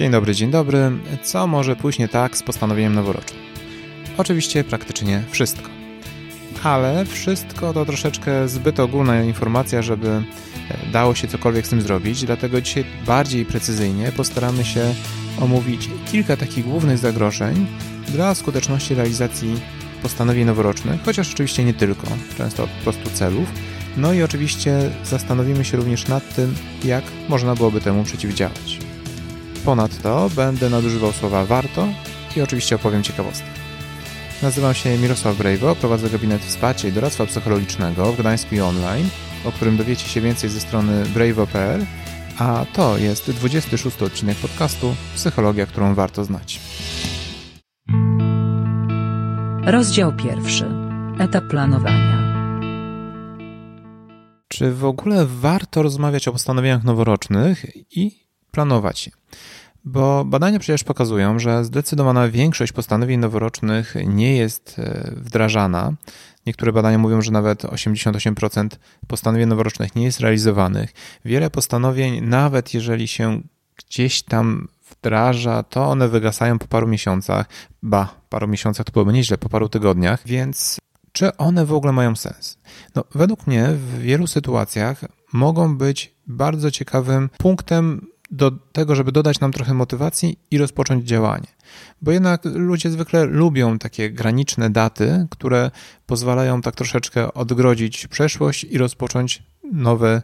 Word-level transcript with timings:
Dzień 0.00 0.10
dobry, 0.10 0.34
dzień 0.34 0.50
dobry. 0.50 0.90
Co 1.22 1.46
może 1.46 1.76
pójść 1.76 1.98
nie 1.98 2.08
tak 2.08 2.36
z 2.36 2.42
postanowieniem 2.42 2.94
noworocznym? 2.94 3.42
Oczywiście 4.18 4.64
praktycznie 4.64 5.22
wszystko. 5.30 5.68
Ale 6.62 7.04
wszystko 7.04 7.72
to 7.72 7.84
troszeczkę 7.84 8.48
zbyt 8.48 8.80
ogólna 8.80 9.22
informacja, 9.22 9.82
żeby 9.82 10.08
e, 10.08 10.22
dało 10.92 11.14
się 11.14 11.28
cokolwiek 11.28 11.66
z 11.66 11.70
tym 11.70 11.82
zrobić, 11.82 12.24
dlatego 12.24 12.60
dzisiaj 12.60 12.84
bardziej 13.06 13.44
precyzyjnie 13.44 14.12
postaramy 14.12 14.64
się 14.64 14.94
omówić 15.40 15.88
kilka 16.12 16.36
takich 16.36 16.64
głównych 16.64 16.98
zagrożeń 16.98 17.66
dla 18.08 18.34
skuteczności 18.34 18.94
realizacji 18.94 19.60
postanowień 20.02 20.44
noworocznych, 20.44 21.00
chociaż 21.04 21.32
oczywiście 21.32 21.64
nie 21.64 21.74
tylko, 21.74 22.06
często 22.38 22.66
po 22.66 22.82
prostu 22.82 23.10
celów. 23.10 23.48
No 23.96 24.12
i 24.12 24.22
oczywiście 24.22 24.90
zastanowimy 25.04 25.64
się 25.64 25.76
również 25.76 26.08
nad 26.08 26.34
tym, 26.34 26.54
jak 26.84 27.04
można 27.28 27.54
byłoby 27.54 27.80
temu 27.80 28.04
przeciwdziałać. 28.04 28.89
Ponadto 29.64 30.30
będę 30.36 30.70
nadużywał 30.70 31.12
słowa 31.12 31.44
warto 31.44 31.88
i 32.36 32.40
oczywiście 32.40 32.76
opowiem 32.76 33.02
ciekawostkę. 33.02 33.46
Nazywam 34.42 34.74
się 34.74 34.98
Mirosław 34.98 35.36
Brejwo, 35.36 35.76
prowadzę 35.76 36.10
gabinet 36.10 36.42
wsparcia 36.42 36.88
i 36.88 36.92
doradztwa 36.92 37.26
psychologicznego 37.26 38.12
w 38.12 38.16
Gdańsku 38.16 38.54
i 38.54 38.60
online, 38.60 39.08
o 39.44 39.52
którym 39.52 39.76
dowiecie 39.76 40.08
się 40.08 40.20
więcej 40.20 40.50
ze 40.50 40.60
strony 40.60 41.04
brejwo.pl, 41.14 41.86
a 42.38 42.64
to 42.72 42.98
jest 42.98 43.30
26 43.30 44.02
odcinek 44.02 44.36
podcastu 44.36 44.94
Psychologia, 45.14 45.66
którą 45.66 45.94
warto 45.94 46.24
znać. 46.24 46.60
Rozdział 49.64 50.12
pierwszy. 50.16 50.64
Etap 51.18 51.44
planowania. 51.48 52.20
Czy 54.48 54.72
w 54.72 54.84
ogóle 54.84 55.26
warto 55.26 55.82
rozmawiać 55.82 56.28
o 56.28 56.32
postanowieniach 56.32 56.84
noworocznych 56.84 57.66
i 57.96 58.29
planować 58.50 59.06
je? 59.06 59.12
Bo 59.84 60.24
badania 60.24 60.58
przecież 60.58 60.84
pokazują, 60.84 61.38
że 61.38 61.64
zdecydowana 61.64 62.28
większość 62.28 62.72
postanowień 62.72 63.20
noworocznych 63.20 63.94
nie 64.06 64.36
jest 64.36 64.78
e, 64.78 65.10
wdrażana. 65.16 65.92
Niektóre 66.46 66.72
badania 66.72 66.98
mówią, 66.98 67.22
że 67.22 67.30
nawet 67.30 67.62
88% 67.62 68.68
postanowień 69.06 69.48
noworocznych 69.48 69.94
nie 69.94 70.04
jest 70.04 70.20
realizowanych. 70.20 70.92
Wiele 71.24 71.50
postanowień, 71.50 72.20
nawet 72.20 72.74
jeżeli 72.74 73.08
się 73.08 73.40
gdzieś 73.76 74.22
tam 74.22 74.68
wdraża, 74.90 75.62
to 75.62 75.86
one 75.86 76.08
wygasają 76.08 76.58
po 76.58 76.66
paru 76.66 76.86
miesiącach. 76.86 77.46
Ba, 77.82 78.14
paru 78.28 78.48
miesiącach 78.48 78.86
to 78.86 78.92
byłoby 78.92 79.12
nieźle, 79.12 79.38
po 79.38 79.48
paru 79.48 79.68
tygodniach, 79.68 80.22
więc 80.26 80.78
czy 81.12 81.36
one 81.36 81.66
w 81.66 81.72
ogóle 81.72 81.92
mają 81.92 82.16
sens? 82.16 82.58
No, 82.94 83.04
według 83.14 83.46
mnie 83.46 83.68
w 83.68 83.98
wielu 83.98 84.26
sytuacjach 84.26 85.04
mogą 85.32 85.76
być 85.76 86.14
bardzo 86.26 86.70
ciekawym 86.70 87.30
punktem 87.38 88.06
do 88.30 88.50
tego, 88.50 88.94
żeby 88.94 89.12
dodać 89.12 89.40
nam 89.40 89.52
trochę 89.52 89.74
motywacji 89.74 90.38
i 90.50 90.58
rozpocząć 90.58 91.04
działanie. 91.08 91.46
Bo 92.02 92.12
jednak 92.12 92.44
ludzie 92.44 92.90
zwykle 92.90 93.24
lubią 93.24 93.78
takie 93.78 94.10
graniczne 94.10 94.70
daty, 94.70 95.26
które 95.30 95.70
pozwalają 96.06 96.62
tak 96.62 96.74
troszeczkę 96.74 97.34
odgrodzić 97.34 98.06
przeszłość 98.06 98.64
i 98.64 98.78
rozpocząć 98.78 99.42
nowy, 99.72 100.22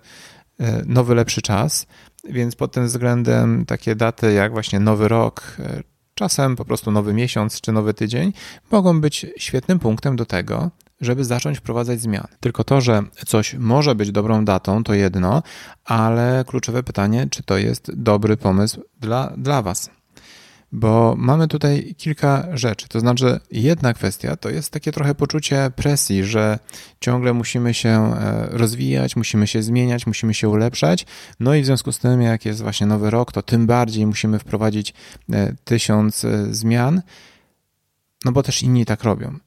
e, 0.61 0.83
nowy 0.87 1.15
lepszy 1.15 1.43
czas. 1.43 1.87
Więc 2.29 2.57
pod 2.57 2.73
tym 2.73 2.87
względem 2.87 3.67
takie 3.67 3.95
daty 3.95 4.33
jak 4.33 4.53
właśnie 4.53 4.81
nowy 4.81 5.09
rok, 5.09 5.57
e, 5.59 5.83
czasem 6.15 6.57
po 6.57 6.65
prostu 6.65 6.91
nowy 6.91 7.13
miesiąc 7.13 7.61
czy 7.61 7.73
nowy 7.73 7.95
tydzień 7.95 8.33
mogą 8.71 9.01
być 9.01 9.27
świetnym 9.39 9.79
punktem 9.79 10.17
do 10.17 10.27
tego, 10.27 10.71
żeby 11.01 11.25
zacząć 11.25 11.59
wprowadzać 11.59 12.01
zmiany. 12.01 12.29
Tylko 12.41 12.65
to, 12.65 12.81
że 12.81 13.03
coś 13.27 13.55
może 13.55 13.95
być 13.95 14.13
dobrą 14.13 14.45
datą, 14.45 14.85
to 14.85 14.95
jedno, 14.95 15.43
ale 15.85 16.45
kluczowe 16.47 16.83
pytanie, 16.83 17.27
czy 17.31 17.43
to 17.43 17.59
jest 17.59 17.95
dobry 17.95 18.37
pomysł 18.37 18.83
dla, 19.01 19.33
dla 19.37 19.63
Was. 19.63 19.91
Bo 20.73 21.15
mamy 21.19 21.49
tutaj 21.49 21.95
kilka 21.99 22.47
rzeczy. 22.53 22.89
To 22.89 23.01
znaczy, 23.01 23.41
jedna 23.51 23.95
kwestia 23.95 24.37
to 24.37 24.51
jest 24.51 24.73
takie 24.73 24.93
trochę 24.93 25.15
poczucie 25.15 25.71
presji, 25.77 26.25
że 26.25 26.59
ciągle 27.01 27.33
musimy 27.33 27.75
się 27.75 27.89
e, 27.89 28.49
rozwijać, 28.51 29.17
musimy 29.17 29.47
się 29.47 29.63
zmieniać, 29.63 30.07
musimy 30.07 30.35
się 30.35 30.49
ulepszać. 30.49 31.07
No 31.41 31.55
i 31.55 31.63
w 31.63 31.67
związku 31.67 31.93
z 31.93 31.99
tym, 31.99 32.23
jak 32.23 32.45
jest 32.45 32.63
właśnie 32.63 32.87
nowy 32.87 33.11
rok, 33.11 33.33
to 33.33 33.43
tym 33.43 33.67
bardziej 33.67 34.07
musimy 34.07 34.39
wprowadzić 34.39 34.95
e, 35.33 35.55
tysiąc 35.65 36.25
e, 36.25 36.55
zmian, 36.55 37.03
no 38.25 38.33
bo 38.33 38.43
też 38.43 38.63
inni 38.63 38.85
tak 38.85 39.05
robią. 39.05 39.39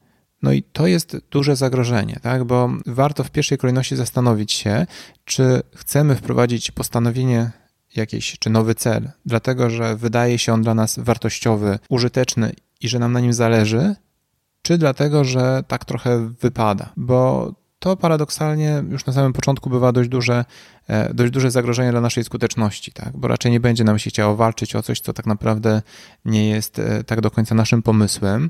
No 0.41 0.51
i 0.51 0.63
to 0.63 0.87
jest 0.87 1.17
duże 1.31 1.55
zagrożenie, 1.55 2.19
tak? 2.21 2.43
bo 2.43 2.69
warto 2.85 3.23
w 3.23 3.31
pierwszej 3.31 3.57
kolejności 3.57 3.95
zastanowić 3.95 4.51
się, 4.51 4.85
czy 5.25 5.61
chcemy 5.75 6.15
wprowadzić 6.15 6.71
postanowienie 6.71 7.51
jakieś, 7.95 8.39
czy 8.39 8.49
nowy 8.49 8.75
cel, 8.75 9.11
dlatego 9.25 9.69
że 9.69 9.95
wydaje 9.95 10.39
się 10.39 10.53
on 10.53 10.61
dla 10.61 10.73
nas 10.73 10.99
wartościowy, 10.99 11.79
użyteczny 11.89 12.53
i 12.81 12.89
że 12.89 12.99
nam 12.99 13.11
na 13.11 13.19
nim 13.19 13.33
zależy, 13.33 13.95
czy 14.61 14.77
dlatego, 14.77 15.23
że 15.23 15.63
tak 15.67 15.85
trochę 15.85 16.29
wypada, 16.41 16.89
bo 16.97 17.53
to 17.79 17.97
paradoksalnie 17.97 18.83
już 18.89 19.05
na 19.05 19.13
samym 19.13 19.33
początku 19.33 19.69
bywa 19.69 19.91
dość 19.91 20.09
duże, 20.09 20.45
e, 20.87 21.13
dość 21.13 21.31
duże 21.31 21.51
zagrożenie 21.51 21.91
dla 21.91 22.01
naszej 22.01 22.23
skuteczności, 22.23 22.91
tak? 22.91 23.17
bo 23.17 23.27
raczej 23.27 23.51
nie 23.51 23.59
będzie 23.59 23.83
nam 23.83 23.99
się 23.99 24.09
chciało 24.09 24.35
walczyć 24.35 24.75
o 24.75 24.83
coś, 24.83 24.99
co 24.99 25.13
tak 25.13 25.25
naprawdę 25.25 25.81
nie 26.25 26.49
jest 26.49 26.79
e, 26.79 27.03
tak 27.03 27.21
do 27.21 27.31
końca 27.31 27.55
naszym 27.55 27.81
pomysłem. 27.81 28.49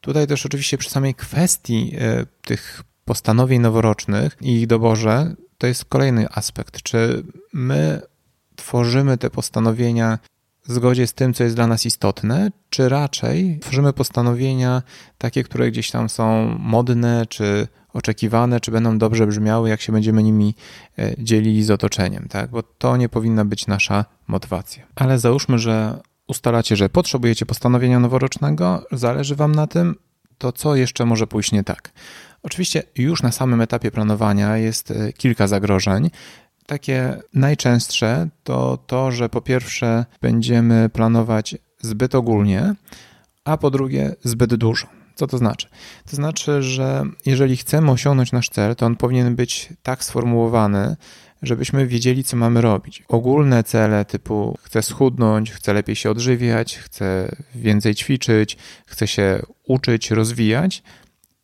Tutaj 0.00 0.26
też 0.26 0.46
oczywiście 0.46 0.78
przy 0.78 0.90
samej 0.90 1.14
kwestii 1.14 1.92
e, 1.98 2.26
tych 2.42 2.82
postanowień 3.04 3.60
noworocznych 3.60 4.36
i 4.40 4.60
ich 4.60 4.66
doborze, 4.66 5.34
to 5.58 5.66
jest 5.66 5.84
kolejny 5.84 6.28
aspekt. 6.30 6.82
Czy 6.82 7.24
my 7.52 8.02
tworzymy 8.56 9.18
te 9.18 9.30
postanowienia 9.30 10.18
w 10.64 10.72
zgodzie 10.72 11.06
z 11.06 11.14
tym, 11.14 11.34
co 11.34 11.44
jest 11.44 11.56
dla 11.56 11.66
nas 11.66 11.86
istotne, 11.86 12.50
czy 12.70 12.88
raczej 12.88 13.58
tworzymy 13.62 13.92
postanowienia 13.92 14.82
takie, 15.18 15.44
które 15.44 15.70
gdzieś 15.70 15.90
tam 15.90 16.08
są 16.08 16.56
modne, 16.58 17.26
czy 17.28 17.68
oczekiwane, 17.92 18.60
czy 18.60 18.70
będą 18.70 18.98
dobrze 18.98 19.26
brzmiały, 19.26 19.68
jak 19.68 19.80
się 19.80 19.92
będziemy 19.92 20.22
nimi 20.22 20.54
e, 20.98 21.14
dzielili 21.18 21.64
z 21.64 21.70
otoczeniem, 21.70 22.28
tak? 22.28 22.50
Bo 22.50 22.62
to 22.62 22.96
nie 22.96 23.08
powinna 23.08 23.44
być 23.44 23.66
nasza 23.66 24.04
motywacja. 24.28 24.86
Ale 24.94 25.18
załóżmy, 25.18 25.58
że 25.58 26.00
ustalacie, 26.30 26.76
że 26.76 26.88
potrzebujecie 26.88 27.46
postanowienia 27.46 28.00
noworocznego, 28.00 28.84
zależy 28.92 29.36
Wam 29.36 29.54
na 29.54 29.66
tym, 29.66 29.94
to 30.38 30.52
co 30.52 30.76
jeszcze 30.76 31.06
może 31.06 31.26
pójść 31.26 31.52
nie 31.52 31.64
tak? 31.64 31.92
Oczywiście 32.42 32.82
już 32.96 33.22
na 33.22 33.32
samym 33.32 33.60
etapie 33.60 33.90
planowania 33.90 34.56
jest 34.56 34.90
e, 34.90 35.12
kilka 35.12 35.46
zagrożeń. 35.46 36.10
Takie 36.66 37.22
najczęstsze 37.34 38.28
to 38.44 38.78
to, 38.86 39.12
że 39.12 39.28
po 39.28 39.40
pierwsze 39.40 40.04
będziemy 40.20 40.88
planować 40.88 41.56
zbyt 41.80 42.14
ogólnie, 42.14 42.74
a 43.44 43.56
po 43.56 43.70
drugie 43.70 44.14
zbyt 44.24 44.54
dużo. 44.54 44.86
Co 45.14 45.26
to 45.26 45.38
znaczy? 45.38 45.68
To 46.10 46.16
znaczy, 46.16 46.62
że 46.62 47.04
jeżeli 47.26 47.56
chcemy 47.56 47.90
osiągnąć 47.90 48.32
nasz 48.32 48.48
cel, 48.48 48.76
to 48.76 48.86
on 48.86 48.96
powinien 48.96 49.36
być 49.36 49.68
tak 49.82 50.04
sformułowany, 50.04 50.96
żebyśmy 51.42 51.86
wiedzieli, 51.86 52.24
co 52.24 52.36
mamy 52.36 52.60
robić. 52.60 53.02
Ogólne 53.08 53.64
cele 53.64 54.04
typu 54.04 54.58
chcę 54.62 54.82
schudnąć, 54.82 55.50
chcę 55.50 55.72
lepiej 55.72 55.96
się 55.96 56.10
odżywiać, 56.10 56.78
chcę 56.78 57.36
więcej 57.54 57.94
ćwiczyć, 57.94 58.56
chcę 58.86 59.06
się 59.06 59.42
uczyć, 59.64 60.10
rozwijać, 60.10 60.82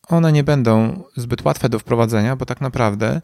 one 0.09 0.33
nie 0.33 0.45
będą 0.45 1.03
zbyt 1.17 1.45
łatwe 1.45 1.69
do 1.69 1.79
wprowadzenia, 1.79 2.37
bo 2.37 2.47
tak 2.47 2.61
naprawdę 2.61 3.21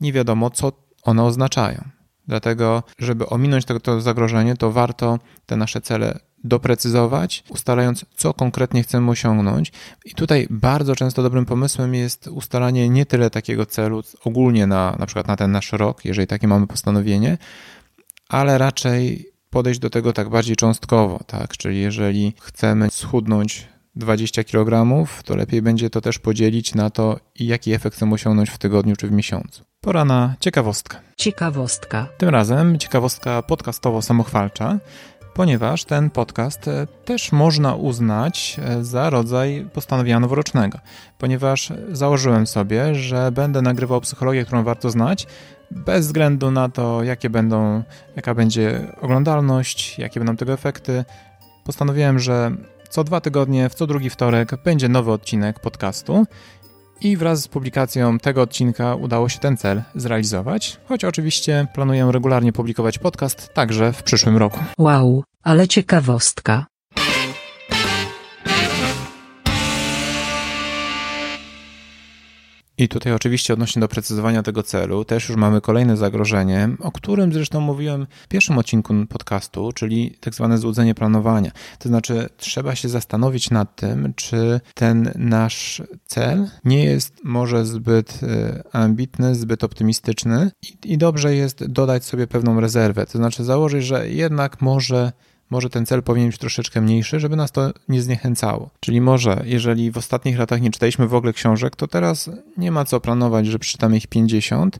nie 0.00 0.12
wiadomo, 0.12 0.50
co 0.50 0.72
one 1.02 1.24
oznaczają. 1.24 1.84
Dlatego, 2.28 2.82
żeby 2.98 3.26
ominąć 3.26 3.64
to, 3.64 3.80
to 3.80 4.00
zagrożenie, 4.00 4.56
to 4.56 4.72
warto 4.72 5.18
te 5.46 5.56
nasze 5.56 5.80
cele 5.80 6.18
doprecyzować, 6.46 7.44
ustalając, 7.48 8.04
co 8.16 8.34
konkretnie 8.34 8.82
chcemy 8.82 9.10
osiągnąć. 9.10 9.72
I 10.04 10.14
tutaj 10.14 10.46
bardzo 10.50 10.96
często 10.96 11.22
dobrym 11.22 11.46
pomysłem 11.46 11.94
jest 11.94 12.26
ustalanie 12.26 12.88
nie 12.88 13.06
tyle 13.06 13.30
takiego 13.30 13.66
celu 13.66 14.02
ogólnie 14.24 14.66
na, 14.66 14.96
na 14.98 15.06
przykład 15.06 15.28
na 15.28 15.36
ten 15.36 15.52
nasz 15.52 15.72
rok, 15.72 16.04
jeżeli 16.04 16.26
takie 16.26 16.48
mamy 16.48 16.66
postanowienie, 16.66 17.38
ale 18.28 18.58
raczej 18.58 19.30
podejść 19.50 19.80
do 19.80 19.90
tego 19.90 20.12
tak 20.12 20.28
bardziej 20.28 20.56
cząstkowo, 20.56 21.20
tak? 21.26 21.56
Czyli 21.56 21.80
jeżeli 21.80 22.34
chcemy 22.40 22.88
schudnąć 22.90 23.68
20 23.96 24.44
kg, 24.44 24.86
to 25.24 25.36
lepiej 25.36 25.62
będzie 25.62 25.90
to 25.90 26.00
też 26.00 26.18
podzielić 26.18 26.74
na 26.74 26.90
to, 26.90 27.20
jaki 27.38 27.72
efekt 27.72 27.96
chcemy 27.96 28.14
osiągnąć 28.14 28.50
w 28.50 28.58
tygodniu 28.58 28.96
czy 28.96 29.08
w 29.08 29.12
miesiącu. 29.12 29.64
Pora 29.80 30.04
na 30.04 30.34
ciekawostkę. 30.40 30.96
Ciekawostka. 31.16 32.08
Tym 32.18 32.28
razem 32.28 32.78
ciekawostka 32.78 33.40
podcastowo-samochwalcza 33.40 34.78
ponieważ 35.36 35.84
ten 35.84 36.10
podcast 36.10 36.68
e, 36.68 36.86
też 37.04 37.32
można 37.32 37.74
uznać 37.74 38.56
e, 38.64 38.84
za 38.84 39.10
rodzaj 39.10 39.66
postanowienia 39.72 40.20
noworocznego, 40.20 40.78
ponieważ 41.18 41.72
założyłem 41.92 42.46
sobie, 42.46 42.94
że 42.94 43.32
będę 43.32 43.62
nagrywał 43.62 44.00
psychologię, 44.00 44.44
którą 44.44 44.64
warto 44.64 44.90
znać, 44.90 45.26
bez 45.70 46.06
względu 46.06 46.50
na 46.50 46.68
to, 46.68 47.02
jakie 47.02 47.30
będą, 47.30 47.82
jaka 48.16 48.34
będzie 48.34 48.86
oglądalność, 49.00 49.98
jakie 49.98 50.20
będą 50.20 50.36
tego 50.36 50.52
efekty. 50.52 51.04
Postanowiłem, 51.64 52.18
że 52.18 52.50
co 52.88 53.04
dwa 53.04 53.20
tygodnie, 53.20 53.68
w 53.68 53.74
co 53.74 53.86
drugi 53.86 54.10
wtorek 54.10 54.62
będzie 54.64 54.88
nowy 54.88 55.12
odcinek 55.12 55.60
podcastu 55.60 56.26
i 57.00 57.16
wraz 57.16 57.42
z 57.42 57.48
publikacją 57.48 58.18
tego 58.18 58.42
odcinka 58.42 58.94
udało 58.94 59.28
się 59.28 59.38
ten 59.38 59.56
cel 59.56 59.82
zrealizować, 59.94 60.80
choć 60.88 61.04
oczywiście 61.04 61.66
planuję 61.74 62.08
regularnie 62.12 62.52
publikować 62.52 62.98
podcast 62.98 63.54
także 63.54 63.92
w 63.92 64.02
przyszłym 64.02 64.36
roku. 64.36 64.60
Wow, 64.78 65.24
Ale 65.42 65.68
ciekawostka. 65.68 66.66
I 72.78 72.88
tutaj 72.88 73.12
oczywiście 73.12 73.52
odnośnie 73.52 73.80
do 73.80 73.88
precyzowania 73.88 74.42
tego 74.42 74.62
celu 74.62 75.04
też 75.04 75.28
już 75.28 75.38
mamy 75.38 75.60
kolejne 75.60 75.96
zagrożenie, 75.96 76.68
o 76.80 76.92
którym 76.92 77.32
zresztą 77.32 77.60
mówiłem 77.60 78.06
w 78.24 78.28
pierwszym 78.28 78.58
odcinku 78.58 78.94
podcastu, 79.08 79.72
czyli 79.72 80.10
tak 80.20 80.34
zwane 80.34 80.58
złudzenie 80.58 80.94
planowania. 80.94 81.50
To 81.78 81.88
znaczy 81.88 82.28
trzeba 82.36 82.74
się 82.74 82.88
zastanowić 82.88 83.50
nad 83.50 83.76
tym, 83.76 84.12
czy 84.16 84.60
ten 84.74 85.12
nasz 85.14 85.82
cel 86.06 86.48
nie 86.64 86.84
jest 86.84 87.14
może 87.24 87.66
zbyt 87.66 88.20
e, 88.22 88.62
ambitny, 88.72 89.34
zbyt 89.34 89.64
optymistyczny 89.64 90.50
i 90.84 90.98
dobrze 90.98 91.34
jest 91.34 91.66
dodać 91.66 92.04
sobie 92.04 92.26
pewną 92.26 92.60
rezerwę. 92.60 93.06
To 93.06 93.18
znaczy 93.18 93.44
założyć, 93.44 93.84
że 93.84 94.08
jednak 94.08 94.60
może 94.60 95.12
może 95.50 95.70
ten 95.70 95.86
cel 95.86 96.02
powinien 96.02 96.28
być 96.30 96.38
troszeczkę 96.38 96.80
mniejszy, 96.80 97.20
żeby 97.20 97.36
nas 97.36 97.52
to 97.52 97.70
nie 97.88 98.02
zniechęcało. 98.02 98.70
Czyli 98.80 99.00
może, 99.00 99.42
jeżeli 99.44 99.90
w 99.90 99.96
ostatnich 99.96 100.38
latach 100.38 100.60
nie 100.60 100.70
czytaliśmy 100.70 101.08
w 101.08 101.14
ogóle 101.14 101.32
książek, 101.32 101.76
to 101.76 101.86
teraz 101.86 102.30
nie 102.56 102.72
ma 102.72 102.84
co 102.84 103.00
planować, 103.00 103.46
że 103.46 103.58
przeczytamy 103.58 103.96
ich 103.96 104.06
50, 104.06 104.78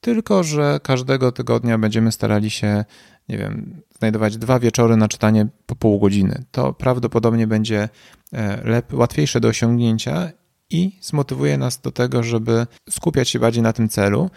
tylko 0.00 0.44
że 0.44 0.80
każdego 0.82 1.32
tygodnia 1.32 1.78
będziemy 1.78 2.12
starali 2.12 2.50
się, 2.50 2.84
nie 3.28 3.38
wiem, 3.38 3.82
znajdować 3.98 4.36
dwa 4.36 4.58
wieczory 4.58 4.96
na 4.96 5.08
czytanie 5.08 5.46
po 5.66 5.76
pół 5.76 6.00
godziny. 6.00 6.44
To 6.50 6.72
prawdopodobnie 6.72 7.46
będzie 7.46 7.88
e, 8.32 8.68
lep, 8.68 8.92
łatwiejsze 8.92 9.40
do 9.40 9.48
osiągnięcia 9.48 10.32
i 10.70 10.98
zmotywuje 11.00 11.58
nas 11.58 11.80
do 11.80 11.90
tego, 11.90 12.22
żeby 12.22 12.66
skupiać 12.90 13.28
się 13.28 13.38
bardziej 13.38 13.62
na 13.62 13.72
tym 13.72 13.88
celu, 13.88 14.30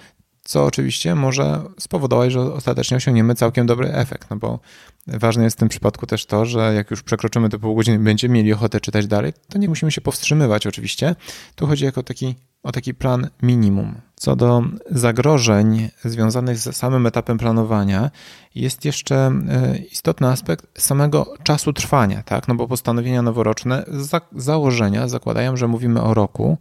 co 0.46 0.66
oczywiście 0.66 1.16
może 1.16 1.62
spowodować, 1.80 2.32
że 2.32 2.42
ostatecznie 2.54 2.98
osiągniemy 2.98 3.36
całkiem 3.36 3.66
dobry 3.66 3.94
efekt, 3.94 4.30
no 4.30 4.36
bo 4.36 4.60
ważne 5.08 5.44
jest 5.44 5.58
w 5.58 5.60
tym 5.60 5.70
przypadku 5.70 6.06
też 6.06 6.26
to, 6.26 6.46
że 6.46 6.74
jak 6.74 6.92
już 6.92 7.04
przekroczymy 7.04 7.50
te 7.50 7.60
pół 7.60 7.76
godziny 7.76 8.00
będziemy 8.00 8.34
mieli 8.34 8.54
ochotę 8.54 8.80
czytać 8.82 9.08
dalej, 9.08 9.34
to 9.50 9.58
nie 9.58 9.70
musimy 9.70 9.92
się 9.92 10.02
powstrzymywać 10.02 10.68
oczywiście. 10.68 11.16
Tu 11.56 11.68
chodzi 11.68 11.86
jako 11.86 12.04
taki, 12.04 12.36
o 12.64 12.72
taki 12.72 12.94
plan 12.94 13.30
minimum. 13.42 13.96
Co 14.16 14.36
do 14.36 14.64
zagrożeń 14.92 15.90
związanych 16.04 16.58
z 16.58 16.76
samym 16.76 17.06
etapem 17.08 17.38
planowania, 17.38 18.12
jest 18.56 18.86
jeszcze 18.86 19.16
e, 19.16 19.78
istotny 19.78 20.28
aspekt 20.28 20.82
samego 20.82 21.34
czasu 21.44 21.74
trwania, 21.74 22.24
tak? 22.24 22.48
No 22.48 22.56
bo 22.56 22.68
postanowienia 22.68 23.22
noworoczne 23.22 23.86
z 23.88 24.22
założenia 24.36 25.08
zakładają, 25.08 25.58
że 25.58 25.68
mówimy 25.68 26.02
o 26.02 26.14
roku, 26.14 26.58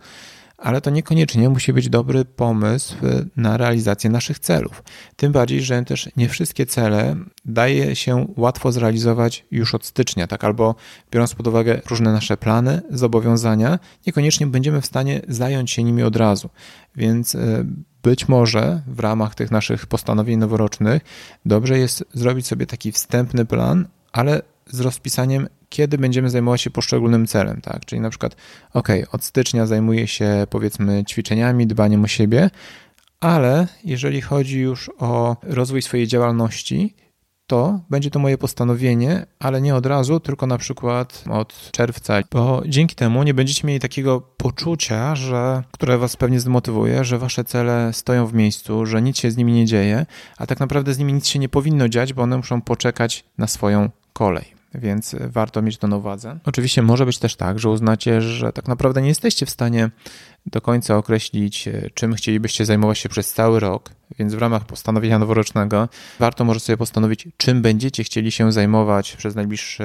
ale 0.58 0.80
to 0.80 0.90
niekoniecznie 0.90 1.48
musi 1.48 1.72
być 1.72 1.88
dobry 1.88 2.24
pomysł 2.24 2.96
na 3.36 3.56
realizację 3.56 4.10
naszych 4.10 4.38
celów. 4.38 4.82
Tym 5.16 5.32
bardziej, 5.32 5.62
że 5.62 5.84
też 5.84 6.08
nie 6.16 6.28
wszystkie 6.28 6.66
cele 6.66 7.16
daje 7.44 7.96
się 7.96 8.26
łatwo 8.36 8.72
zrealizować 8.72 9.44
już 9.50 9.74
od 9.74 9.86
stycznia, 9.86 10.26
tak 10.26 10.44
albo 10.44 10.74
biorąc 11.10 11.34
pod 11.34 11.46
uwagę 11.46 11.80
różne 11.90 12.12
nasze 12.12 12.36
plany, 12.36 12.82
zobowiązania, 12.90 13.78
niekoniecznie 14.06 14.46
będziemy 14.46 14.80
w 14.80 14.86
stanie 14.86 15.20
zająć 15.28 15.70
się 15.70 15.84
nimi 15.84 16.02
od 16.02 16.16
razu. 16.16 16.50
Więc 16.96 17.34
e, 17.34 17.64
być 18.02 18.28
może 18.28 18.82
w 18.86 19.00
ramach 19.00 19.34
tych 19.34 19.50
naszych 19.50 19.86
postanowień 19.86 20.38
noworocznych 20.38 21.02
dobrze 21.46 21.78
jest 21.78 22.04
zrobić 22.12 22.46
sobie 22.46 22.66
taki 22.66 22.92
wstępny 22.92 23.44
plan, 23.44 23.88
ale 24.12 24.42
z 24.70 24.80
rozpisaniem 24.80 25.48
kiedy 25.68 25.98
będziemy 25.98 26.30
zajmować 26.30 26.60
się 26.60 26.70
poszczególnym 26.70 27.26
celem, 27.26 27.60
tak? 27.60 27.84
Czyli 27.84 28.00
na 28.00 28.10
przykład, 28.10 28.36
ok, 28.72 28.88
od 29.12 29.24
stycznia 29.24 29.66
zajmuję 29.66 30.06
się 30.06 30.46
powiedzmy 30.50 31.04
ćwiczeniami, 31.04 31.66
dbaniem 31.66 32.04
o 32.04 32.08
siebie, 32.08 32.50
ale 33.20 33.66
jeżeli 33.84 34.20
chodzi 34.20 34.60
już 34.60 34.90
o 34.98 35.36
rozwój 35.42 35.82
swojej 35.82 36.06
działalności, 36.06 36.94
to 37.46 37.80
będzie 37.90 38.10
to 38.10 38.18
moje 38.18 38.38
postanowienie, 38.38 39.26
ale 39.38 39.60
nie 39.60 39.74
od 39.74 39.86
razu, 39.86 40.20
tylko 40.20 40.46
na 40.46 40.58
przykład 40.58 41.24
od 41.30 41.70
czerwca, 41.72 42.20
bo 42.32 42.62
dzięki 42.66 42.94
temu 42.94 43.22
nie 43.22 43.34
będziecie 43.34 43.66
mieli 43.66 43.80
takiego 43.80 44.20
poczucia, 44.20 45.16
że, 45.16 45.62
które 45.70 45.98
was 45.98 46.16
pewnie 46.16 46.40
zmotywuje, 46.40 47.04
że 47.04 47.18
wasze 47.18 47.44
cele 47.44 47.92
stoją 47.92 48.26
w 48.26 48.34
miejscu, 48.34 48.86
że 48.86 49.02
nic 49.02 49.18
się 49.18 49.30
z 49.30 49.36
nimi 49.36 49.52
nie 49.52 49.66
dzieje, 49.66 50.06
a 50.38 50.46
tak 50.46 50.60
naprawdę 50.60 50.94
z 50.94 50.98
nimi 50.98 51.12
nic 51.12 51.26
się 51.26 51.38
nie 51.38 51.48
powinno 51.48 51.88
dziać, 51.88 52.12
bo 52.12 52.22
one 52.22 52.36
muszą 52.36 52.62
poczekać 52.62 53.24
na 53.38 53.46
swoją 53.46 53.90
kolej 54.12 54.53
więc 54.74 55.16
warto 55.20 55.62
mieć 55.62 55.78
to 55.78 55.88
na 55.88 55.96
uwadze. 55.96 56.38
Oczywiście 56.44 56.82
może 56.82 57.06
być 57.06 57.18
też 57.18 57.36
tak, 57.36 57.58
że 57.58 57.70
uznacie, 57.70 58.20
że 58.20 58.52
tak 58.52 58.68
naprawdę 58.68 59.02
nie 59.02 59.08
jesteście 59.08 59.46
w 59.46 59.50
stanie 59.50 59.90
do 60.46 60.60
końca 60.60 60.96
określić, 60.96 61.68
e, 61.68 61.90
czym 61.94 62.14
chcielibyście 62.14 62.66
zajmować 62.66 62.98
się 62.98 63.08
przez 63.08 63.32
cały 63.32 63.60
rok, 63.60 63.90
więc 64.18 64.34
w 64.34 64.38
ramach 64.38 64.64
postanowienia 64.64 65.18
noworocznego 65.18 65.88
warto 66.18 66.44
może 66.44 66.60
sobie 66.60 66.76
postanowić, 66.76 67.28
czym 67.36 67.62
będziecie 67.62 68.04
chcieli 68.04 68.32
się 68.32 68.52
zajmować 68.52 69.16
przez 69.16 69.34
najbliższy 69.34 69.84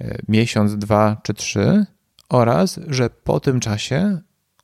e, 0.00 0.18
miesiąc, 0.28 0.76
dwa 0.76 1.20
czy 1.22 1.34
trzy 1.34 1.86
oraz, 2.28 2.80
że 2.88 3.10
po 3.10 3.40
tym 3.40 3.60
czasie 3.60 4.18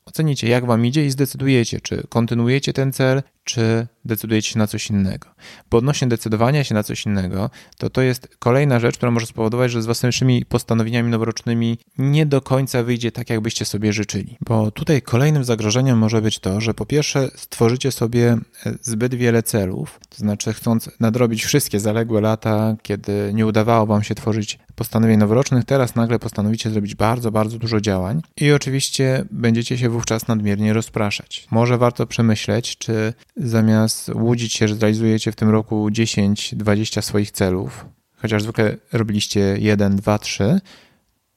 ocenicie, 0.04 0.48
jak 0.48 0.66
wam 0.66 0.86
idzie 0.86 1.06
i 1.06 1.10
zdecydujecie, 1.10 1.80
czy 1.80 2.06
kontynuujecie 2.08 2.72
ten 2.72 2.92
cel, 2.92 3.22
czy 3.44 3.86
decydujecie 4.04 4.50
się 4.50 4.58
na 4.58 4.66
coś 4.66 4.90
innego. 4.90 5.28
Bo 5.70 5.78
odnośnie 5.78 6.08
decydowania 6.08 6.64
się 6.64 6.74
na 6.74 6.82
coś 6.82 7.06
innego, 7.06 7.50
to 7.78 7.90
to 7.90 8.02
jest 8.02 8.28
kolejna 8.38 8.80
rzecz, 8.80 8.96
która 8.96 9.10
może 9.10 9.26
spowodować, 9.26 9.70
że 9.70 9.82
z 9.82 9.86
waszymi 9.86 10.44
postanowieniami 10.44 11.10
noworocznymi 11.10 11.78
nie 11.98 12.26
do 12.26 12.40
końca 12.40 12.82
wyjdzie 12.82 13.12
tak, 13.12 13.30
jakbyście 13.30 13.64
sobie 13.64 13.92
życzyli. 13.92 14.36
Bo 14.40 14.70
tutaj 14.70 15.02
kolejnym 15.02 15.44
zagrożeniem 15.44 15.98
może 15.98 16.22
być 16.22 16.38
to, 16.38 16.60
że 16.60 16.74
po 16.74 16.86
pierwsze 16.86 17.28
stworzycie 17.36 17.92
sobie 17.92 18.38
e, 18.66 18.74
zbyt 18.82 19.14
wiele 19.14 19.42
celów, 19.42 20.00
to 20.08 20.16
znaczy 20.16 20.52
chcąc 20.52 20.90
nadrobić 21.00 21.44
wszystkie 21.44 21.80
zaległe 21.80 22.20
lata, 22.20 22.76
kiedy 22.82 23.30
nie 23.34 23.46
udawało 23.46 23.86
wam 23.86 24.02
się 24.02 24.14
tworzyć 24.14 24.58
postanowień 24.74 25.18
noworocznych, 25.18 25.64
teraz 25.64 25.94
nagle 25.94 26.18
postanowicie 26.18 26.70
zrobić 26.70 26.94
bardzo, 26.94 27.30
bardzo 27.30 27.58
dużo 27.58 27.80
działań 27.80 28.22
i 28.36 28.52
oczywiście 28.52 29.24
będziecie 29.30 29.78
się 29.78 29.88
wówczas 29.88 30.28
nadmiernie 30.28 30.72
rozpraszać. 30.72 31.46
Może 31.50 31.78
warto 31.78 32.06
przemyśleć, 32.06 32.78
czy 32.78 33.12
zamiast 33.36 34.08
łudzić 34.08 34.52
się, 34.52 34.68
że 34.68 34.74
zrealizujecie 34.74 35.32
w 35.32 35.36
tym 35.36 35.50
roku 35.50 35.88
10-20 35.88 37.02
swoich 37.02 37.30
celów, 37.30 37.86
chociaż 38.16 38.42
zwykle 38.42 38.76
robiliście 38.92 39.56
1, 39.58 39.96
2, 39.96 40.18
3, 40.18 40.60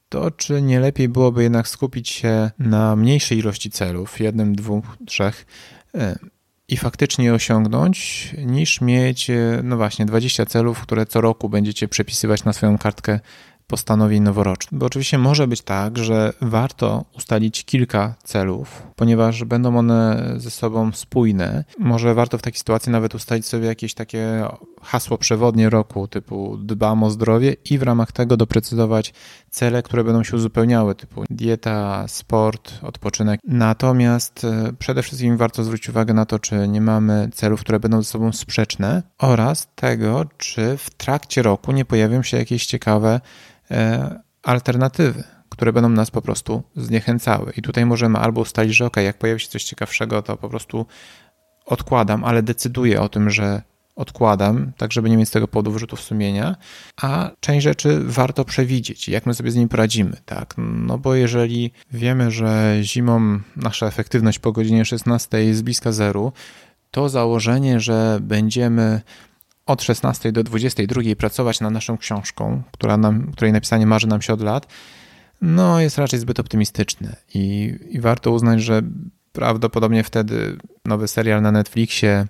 to 0.08 0.30
czy 0.30 0.62
nie 0.62 0.80
lepiej 0.80 1.08
byłoby 1.08 1.42
jednak 1.42 1.68
skupić 1.68 2.08
się 2.08 2.50
na 2.58 2.96
mniejszej 2.96 3.38
ilości 3.38 3.70
celów, 3.70 4.20
jednym, 4.20 4.56
dwóch, 4.56 4.84
trzech, 5.06 5.46
e, 5.94 6.18
i 6.68 6.76
faktycznie 6.76 7.34
osiągnąć, 7.34 8.30
niż 8.38 8.80
mieć, 8.80 9.30
e, 9.30 9.60
no 9.64 9.76
właśnie, 9.76 10.06
20 10.06 10.46
celów, 10.46 10.80
które 10.80 11.06
co 11.06 11.20
roku 11.20 11.48
będziecie 11.48 11.88
przepisywać 11.88 12.44
na 12.44 12.52
swoją 12.52 12.78
kartkę 12.78 13.20
postanowień 13.66 14.22
noworocznych. 14.22 14.78
Bo 14.78 14.86
oczywiście 14.86 15.18
może 15.18 15.46
być 15.46 15.62
tak, 15.62 15.98
że 15.98 16.32
warto 16.40 17.04
ustalić 17.16 17.64
kilka 17.64 18.14
celów, 18.24 18.82
ponieważ 18.96 19.44
będą 19.44 19.78
one 19.78 20.32
ze 20.36 20.50
sobą 20.50 20.92
spójne. 20.92 21.64
Może 21.78 22.14
warto 22.14 22.38
w 22.38 22.42
takiej 22.42 22.58
sytuacji 22.58 22.92
nawet 22.92 23.14
ustalić 23.14 23.46
sobie 23.46 23.66
jakieś 23.66 23.94
takie 23.94 24.44
hasło 24.82 25.18
przewodnie 25.18 25.70
roku, 25.70 26.08
typu 26.08 26.56
dbam 26.56 27.02
o 27.02 27.10
zdrowie 27.10 27.56
i 27.70 27.78
w 27.78 27.82
ramach 27.82 28.12
tego 28.12 28.36
doprecyzować 28.36 29.14
cele, 29.50 29.82
które 29.82 30.04
będą 30.04 30.24
się 30.24 30.36
uzupełniały, 30.36 30.94
typu 30.94 31.24
dieta, 31.30 32.08
sport, 32.08 32.72
odpoczynek. 32.82 33.40
Natomiast 33.44 34.44
e, 34.44 34.72
przede 34.78 35.02
wszystkim 35.02 35.36
warto 35.36 35.64
zwrócić 35.64 35.88
uwagę 35.88 36.14
na 36.14 36.26
to, 36.26 36.38
czy 36.38 36.68
nie 36.68 36.80
mamy 36.80 37.30
celów, 37.34 37.60
które 37.60 37.80
będą 37.80 38.02
ze 38.02 38.08
sobą 38.08 38.32
sprzeczne 38.32 39.02
oraz 39.18 39.68
tego, 39.74 40.24
czy 40.38 40.76
w 40.76 40.90
trakcie 40.90 41.42
roku 41.42 41.72
nie 41.72 41.84
pojawią 41.84 42.22
się 42.22 42.36
jakieś 42.36 42.66
ciekawe 42.66 43.20
alternatywy, 44.42 45.24
które 45.48 45.72
będą 45.72 45.88
nas 45.88 46.10
po 46.10 46.22
prostu 46.22 46.62
zniechęcały. 46.76 47.52
I 47.56 47.62
tutaj 47.62 47.86
możemy 47.86 48.18
albo 48.18 48.40
ustalić, 48.40 48.76
że 48.76 48.86
ok, 48.86 48.96
jak 48.96 49.18
pojawi 49.18 49.40
się 49.40 49.48
coś 49.48 49.64
ciekawszego, 49.64 50.22
to 50.22 50.36
po 50.36 50.48
prostu 50.48 50.86
odkładam, 51.66 52.24
ale 52.24 52.42
decyduję 52.42 53.00
o 53.00 53.08
tym, 53.08 53.30
że 53.30 53.62
odkładam, 53.96 54.72
tak 54.76 54.92
żeby 54.92 55.10
nie 55.10 55.16
mieć 55.16 55.28
z 55.28 55.32
tego 55.32 55.48
powodu 55.48 55.72
wyrzutów 55.72 56.00
sumienia, 56.00 56.56
a 57.02 57.30
część 57.40 57.64
rzeczy 57.64 58.00
warto 58.04 58.44
przewidzieć, 58.44 59.08
jak 59.08 59.26
my 59.26 59.34
sobie 59.34 59.50
z 59.50 59.56
nim 59.56 59.68
poradzimy, 59.68 60.16
tak? 60.24 60.54
No 60.58 60.98
bo 60.98 61.14
jeżeli 61.14 61.72
wiemy, 61.92 62.30
że 62.30 62.78
zimą 62.82 63.40
nasza 63.56 63.86
efektywność 63.86 64.38
po 64.38 64.52
godzinie 64.52 64.84
16 64.84 65.44
jest 65.44 65.64
bliska 65.64 65.92
zeru, 65.92 66.32
to 66.90 67.08
założenie, 67.08 67.80
że 67.80 68.18
będziemy 68.20 69.00
od 69.66 69.82
16 69.82 70.32
do 70.32 70.42
22 70.42 71.02
pracować 71.18 71.60
nad 71.60 71.72
naszą 71.72 71.98
książką, 71.98 72.62
która 72.72 72.96
nam, 72.96 73.32
której 73.32 73.52
napisanie 73.52 73.86
marzy 73.86 74.06
nam 74.06 74.22
się 74.22 74.32
od 74.32 74.40
lat, 74.40 74.66
no 75.40 75.80
jest 75.80 75.98
raczej 75.98 76.20
zbyt 76.20 76.40
optymistyczny 76.40 77.16
i, 77.34 77.74
i 77.90 78.00
warto 78.00 78.30
uznać, 78.30 78.62
że 78.62 78.82
prawdopodobnie 79.32 80.04
wtedy 80.04 80.56
nowy 80.84 81.08
serial 81.08 81.42
na 81.42 81.52
Netflixie, 81.52 82.26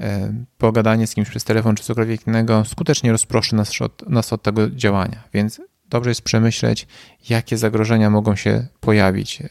e, 0.00 0.34
pogadanie 0.58 1.06
z 1.06 1.14
kimś 1.14 1.30
przez 1.30 1.44
telefon 1.44 1.76
czy 1.76 1.84
cokolwiek 1.84 2.26
innego 2.26 2.64
skutecznie 2.64 3.12
rozproszy 3.12 3.56
nas 3.56 3.82
od, 3.82 4.08
nas 4.08 4.32
od 4.32 4.42
tego 4.42 4.70
działania, 4.70 5.22
więc 5.34 5.60
dobrze 5.88 6.10
jest 6.10 6.22
przemyśleć, 6.22 6.86
jakie 7.28 7.58
zagrożenia 7.58 8.10
mogą 8.10 8.36
się 8.36 8.66
pojawić 8.80 9.40
e, 9.40 9.46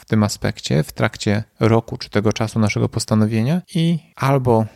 w 0.00 0.04
tym 0.04 0.22
aspekcie 0.22 0.82
w 0.82 0.92
trakcie 0.92 1.44
roku 1.60 1.96
czy 1.96 2.10
tego 2.10 2.32
czasu 2.32 2.58
naszego 2.58 2.88
postanowienia 2.88 3.62
i 3.74 3.98
albo 4.16 4.66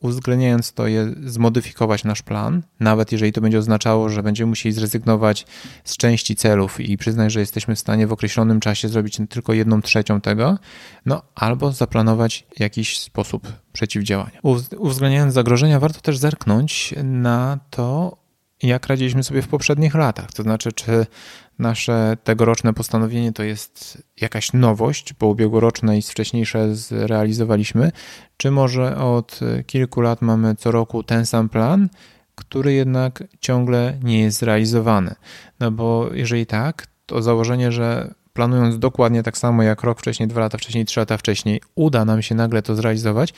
uwzględniając 0.00 0.72
to, 0.72 0.86
je 0.86 1.14
zmodyfikować 1.24 2.04
nasz 2.04 2.22
plan, 2.22 2.62
nawet 2.80 3.12
jeżeli 3.12 3.32
to 3.32 3.40
będzie 3.40 3.58
oznaczało, 3.58 4.08
że 4.08 4.22
będziemy 4.22 4.48
musieli 4.48 4.72
zrezygnować 4.72 5.46
z 5.84 5.96
części 5.96 6.36
celów 6.36 6.80
i 6.80 6.98
przyznać, 6.98 7.32
że 7.32 7.40
jesteśmy 7.40 7.74
w 7.74 7.78
stanie 7.78 8.06
w 8.06 8.12
określonym 8.12 8.60
czasie 8.60 8.88
zrobić 8.88 9.18
tylko 9.28 9.52
jedną 9.52 9.82
trzecią 9.82 10.20
tego, 10.20 10.58
no 11.06 11.22
albo 11.34 11.72
zaplanować 11.72 12.46
jakiś 12.58 12.98
sposób 12.98 13.52
przeciwdziałania. 13.72 14.40
Uwzględniając 14.78 15.34
zagrożenia, 15.34 15.80
warto 15.80 16.00
też 16.00 16.18
zerknąć 16.18 16.94
na 17.04 17.58
to, 17.70 18.19
jak 18.62 18.86
radziliśmy 18.86 19.22
sobie 19.22 19.42
w 19.42 19.48
poprzednich 19.48 19.94
latach. 19.94 20.32
To 20.32 20.42
znaczy, 20.42 20.72
czy 20.72 21.06
nasze 21.58 22.16
tegoroczne 22.24 22.74
postanowienie 22.74 23.32
to 23.32 23.42
jest 23.42 24.02
jakaś 24.20 24.52
nowość, 24.52 25.14
bo 25.14 25.26
ubiegłoroczne 25.26 25.98
i 25.98 26.02
wcześniejsze 26.02 26.74
zrealizowaliśmy, 26.74 27.92
czy 28.36 28.50
może 28.50 28.96
od 28.96 29.40
kilku 29.66 30.00
lat 30.00 30.22
mamy 30.22 30.54
co 30.56 30.70
roku 30.70 31.02
ten 31.02 31.26
sam 31.26 31.48
plan, 31.48 31.88
który 32.34 32.72
jednak 32.72 33.24
ciągle 33.40 33.98
nie 34.02 34.20
jest 34.20 34.38
zrealizowany. 34.38 35.14
No 35.60 35.70
bo 35.70 36.10
jeżeli 36.12 36.46
tak, 36.46 36.86
to 37.06 37.22
założenie, 37.22 37.72
że 37.72 38.14
planując 38.32 38.78
dokładnie 38.78 39.22
tak 39.22 39.38
samo 39.38 39.62
jak 39.62 39.82
rok 39.82 39.98
wcześniej, 39.98 40.28
dwa 40.28 40.40
lata 40.40 40.58
wcześniej, 40.58 40.84
trzy 40.84 41.00
lata 41.00 41.16
wcześniej, 41.16 41.60
uda 41.74 42.04
nam 42.04 42.22
się 42.22 42.34
nagle 42.34 42.62
to 42.62 42.74
zrealizować, 42.74 43.34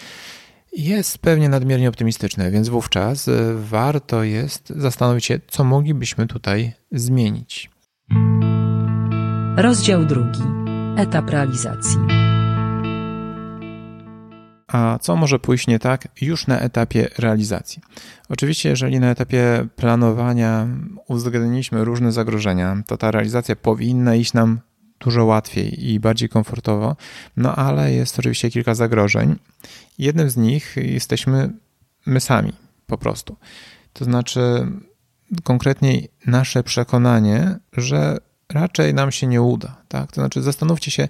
jest 0.73 1.19
pewnie 1.19 1.49
nadmiernie 1.49 1.88
optymistyczne, 1.88 2.50
więc 2.50 2.69
wówczas 2.69 3.29
e, 3.29 3.55
warto 3.55 4.23
jest 4.23 4.73
zastanowić 4.76 5.25
się, 5.25 5.41
co 5.49 5.64
moglibyśmy 5.64 6.26
tutaj 6.26 6.73
zmienić. 6.93 7.71
Rozdział 9.57 10.05
drugi. 10.05 10.43
Etap 10.97 11.31
realizacji. 11.31 11.99
A 14.69 14.99
co 14.99 15.17
może 15.17 15.38
pójść 15.38 15.67
nie 15.67 15.79
tak 15.79 16.09
już 16.21 16.47
na 16.47 16.61
etapie 16.61 17.09
realizacji? 17.19 17.83
Oczywiście, 18.29 18.69
jeżeli 18.69 19.00
na 19.00 19.11
etapie 19.11 19.67
planowania 19.76 20.67
uwzględniliśmy 21.09 21.85
różne 21.85 22.12
zagrożenia, 22.12 22.83
to 22.87 22.97
ta 22.97 23.11
realizacja 23.11 23.57
powinna 23.57 24.14
iść 24.14 24.33
nam 24.33 24.61
dużo 25.04 25.25
łatwiej 25.25 25.90
i 25.90 26.00
bardziej 26.00 26.28
komfortowo, 26.28 26.97
no 27.37 27.56
ale 27.56 27.92
jest 27.92 28.18
oczywiście 28.18 28.50
kilka 28.50 28.75
zagrożeń. 28.75 29.37
Jednym 29.99 30.30
z 30.30 30.37
nich 30.37 30.76
jesteśmy 30.76 31.50
my 32.06 32.21
sami 32.21 32.52
po 32.87 32.99
prostu. 32.99 33.37
To 33.92 34.04
znaczy, 34.04 34.66
konkretniej 35.42 36.09
nasze 36.26 36.62
przekonanie, 36.62 37.59
że 37.76 38.18
raczej 38.49 38.94
nam 38.94 39.12
się 39.12 39.26
nie 39.26 39.42
uda. 39.42 39.82
Tak? 39.88 40.12
To 40.12 40.21
znaczy, 40.21 40.42
zastanówcie 40.42 40.90
się, 40.90 41.09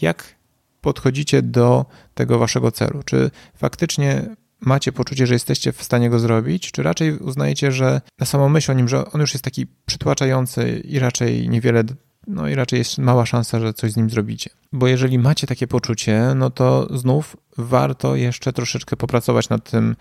jak 0.00 0.36
podchodzicie 0.80 1.42
do 1.42 1.86
tego 2.14 2.38
waszego 2.38 2.72
celu. 2.72 3.02
Czy 3.02 3.30
faktycznie 3.54 4.36
macie 4.60 4.92
poczucie, 4.92 5.26
że 5.26 5.34
jesteście 5.34 5.72
w 5.72 5.82
stanie 5.82 6.10
go 6.10 6.18
zrobić, 6.18 6.72
czy 6.72 6.82
raczej 6.82 7.18
uznajecie, 7.18 7.72
że 7.72 8.00
na 8.20 8.26
samą 8.26 8.48
myśl 8.48 8.70
o 8.70 8.74
nim, 8.74 8.88
że 8.88 9.12
on 9.12 9.20
już 9.20 9.34
jest 9.34 9.44
taki 9.44 9.66
przytłaczający 9.86 10.82
i 10.84 10.98
raczej 10.98 11.48
niewiele 11.48 11.84
no 12.26 12.48
i 12.48 12.54
raczej 12.54 12.78
jest 12.78 12.98
mała 12.98 13.26
szansa, 13.26 13.60
że 13.60 13.74
coś 13.74 13.92
z 13.92 13.96
nim 13.96 14.10
zrobicie. 14.10 14.50
Bo 14.72 14.86
jeżeli 14.86 15.18
macie 15.18 15.46
takie 15.46 15.66
poczucie, 15.66 16.32
no 16.36 16.50
to 16.50 16.98
znów 16.98 17.36
warto 17.58 18.16
jeszcze 18.16 18.52
troszeczkę 18.52 18.96
popracować 18.96 19.48
nad 19.48 19.70
tym 19.70 19.96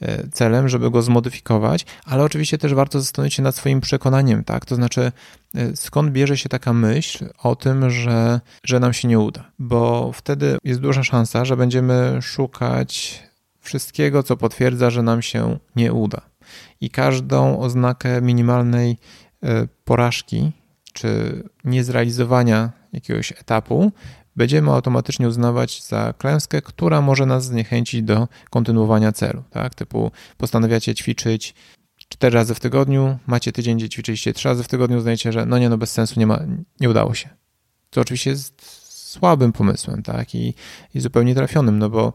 e, 0.00 0.28
celem, 0.28 0.68
żeby 0.68 0.90
go 0.90 1.02
zmodyfikować, 1.02 1.86
ale 2.04 2.24
oczywiście 2.24 2.58
też 2.58 2.74
warto 2.74 3.00
zastanowić 3.00 3.34
się 3.34 3.42
nad 3.42 3.56
swoim 3.56 3.80
przekonaniem, 3.80 4.44
tak? 4.44 4.64
To 4.64 4.74
znaczy, 4.74 5.12
e, 5.54 5.76
skąd 5.76 6.12
bierze 6.12 6.36
się 6.36 6.48
taka 6.48 6.72
myśl 6.72 7.28
o 7.42 7.56
tym, 7.56 7.90
że, 7.90 8.40
że 8.64 8.80
nam 8.80 8.92
się 8.92 9.08
nie 9.08 9.18
uda? 9.18 9.50
Bo 9.58 10.12
wtedy 10.12 10.58
jest 10.64 10.80
duża 10.80 11.04
szansa, 11.04 11.44
że 11.44 11.56
będziemy 11.56 12.18
szukać 12.22 13.22
wszystkiego, 13.60 14.22
co 14.22 14.36
potwierdza, 14.36 14.90
że 14.90 15.02
nam 15.02 15.22
się 15.22 15.58
nie 15.76 15.92
uda. 15.92 16.20
I 16.80 16.90
każdą 16.90 17.58
oznakę 17.58 18.22
minimalnej 18.22 18.96
e, 19.42 19.66
porażki 19.84 20.52
czy 20.92 21.42
niezrealizowania 21.64 22.72
jakiegoś 22.92 23.32
etapu, 23.32 23.92
będziemy 24.36 24.70
automatycznie 24.70 25.28
uznawać 25.28 25.82
za 25.82 26.14
klęskę, 26.18 26.62
która 26.62 27.00
może 27.00 27.26
nas 27.26 27.44
zniechęcić 27.44 28.02
do 28.02 28.28
kontynuowania 28.50 29.12
celu. 29.12 29.42
Tak? 29.50 29.74
Typu 29.74 30.10
postanawiacie 30.36 30.94
ćwiczyć 30.94 31.54
cztery 32.08 32.34
razy 32.34 32.54
w 32.54 32.60
tygodniu, 32.60 33.18
macie 33.26 33.52
tydzień, 33.52 33.78
gdzie 33.78 33.88
ćwiczyliście 33.88 34.32
trzy 34.32 34.48
razy 34.48 34.62
w 34.62 34.68
tygodniu, 34.68 34.98
uznajecie, 34.98 35.32
że 35.32 35.46
no 35.46 35.58
nie, 35.58 35.68
no 35.68 35.78
bez 35.78 35.92
sensu, 35.92 36.20
nie, 36.20 36.26
ma, 36.26 36.40
nie 36.80 36.90
udało 36.90 37.14
się. 37.14 37.28
To 37.90 38.00
oczywiście 38.00 38.30
jest 38.30 38.62
słabym 39.10 39.52
pomysłem 39.52 40.02
tak? 40.02 40.34
I, 40.34 40.54
i 40.94 41.00
zupełnie 41.00 41.34
trafionym, 41.34 41.78
no 41.78 41.90
bo 41.90 42.12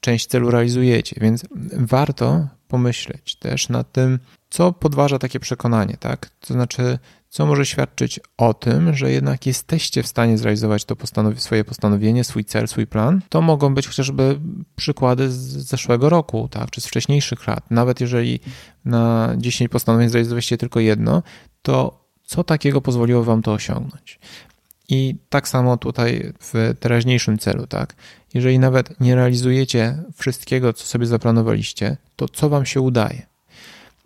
część 0.00 0.26
celu 0.26 0.50
realizujecie, 0.50 1.16
więc 1.20 1.44
warto 1.72 2.48
pomyśleć 2.74 3.36
też 3.36 3.68
nad 3.68 3.92
tym, 3.92 4.18
co 4.50 4.72
podważa 4.72 5.18
takie 5.18 5.40
przekonanie, 5.40 5.96
tak? 6.00 6.30
To 6.40 6.54
znaczy, 6.54 6.98
co 7.28 7.46
może 7.46 7.66
świadczyć 7.66 8.20
o 8.36 8.54
tym, 8.54 8.94
że 8.94 9.10
jednak 9.10 9.46
jesteście 9.46 10.02
w 10.02 10.06
stanie 10.06 10.38
zrealizować 10.38 10.84
to 10.84 10.96
postanowi 10.96 11.40
swoje 11.40 11.64
postanowienie, 11.64 12.24
swój 12.24 12.44
cel, 12.44 12.68
swój 12.68 12.86
plan. 12.86 13.20
To 13.28 13.42
mogą 13.42 13.74
być 13.74 13.86
chociażby 13.86 14.40
przykłady 14.76 15.30
z 15.30 15.36
zeszłego 15.42 16.08
roku, 16.08 16.48
tak, 16.48 16.70
czy 16.70 16.80
z 16.80 16.86
wcześniejszych 16.86 17.46
lat. 17.46 17.70
Nawet 17.70 18.00
jeżeli 18.00 18.40
na 18.84 19.34
10 19.36 19.70
postanowień 19.70 20.08
zrealizowaliście 20.08 20.58
tylko 20.58 20.80
jedno, 20.80 21.22
to 21.62 22.04
co 22.22 22.44
takiego 22.44 22.80
pozwoliło 22.80 23.24
wam 23.24 23.42
to 23.42 23.52
osiągnąć? 23.52 24.18
I 24.88 25.16
tak 25.28 25.48
samo 25.48 25.76
tutaj 25.76 26.32
w 26.40 26.74
teraźniejszym 26.80 27.38
celu, 27.38 27.66
tak? 27.66 27.94
Jeżeli 28.34 28.58
nawet 28.58 29.00
nie 29.00 29.14
realizujecie 29.14 30.02
wszystkiego, 30.16 30.72
co 30.72 30.86
sobie 30.86 31.06
zaplanowaliście, 31.06 31.96
to 32.16 32.28
co 32.28 32.48
wam 32.48 32.66
się 32.66 32.80
udaje? 32.80 33.26